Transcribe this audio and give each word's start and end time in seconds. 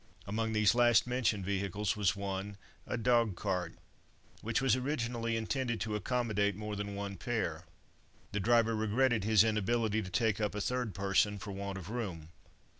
Among 0.25 0.53
these 0.53 0.73
last 0.73 1.05
mentioned 1.05 1.45
vehicles 1.45 1.95
was 1.95 2.15
one, 2.15 2.57
a 2.87 2.97
dog 2.97 3.35
cart, 3.35 3.75
which 4.41 4.59
was 4.59 4.75
originally 4.75 5.37
intended 5.37 5.79
to 5.81 5.95
accommodate 5.95 6.55
more 6.55 6.75
than 6.75 6.95
one 6.95 7.17
pair. 7.17 7.65
The 8.31 8.39
driver 8.39 8.75
regretted 8.75 9.23
his 9.25 9.43
inability 9.43 10.01
to 10.01 10.09
take 10.09 10.41
up 10.41 10.55
a 10.55 10.59
third 10.61 10.95
person 10.95 11.37
for 11.37 11.51
want 11.51 11.77
of 11.77 11.91
room. 11.91 12.29